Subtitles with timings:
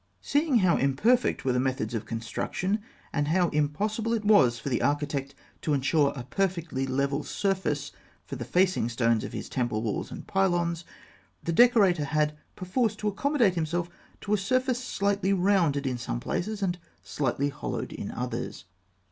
[0.23, 2.79] Seeing how imperfect were the methods of construction,
[3.13, 7.91] and how impossible it was for the architect to ensure a perfectly level surface
[8.25, 10.85] for the facing stones of his temple walls and pylons,
[11.43, 13.91] the decorator had perforce to accommodate himself
[14.21, 18.65] to a surface slightly rounded in some places and slightly hollowed in others.